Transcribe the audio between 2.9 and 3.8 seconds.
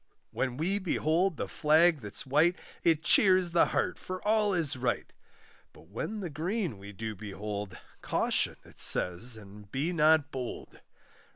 cheers the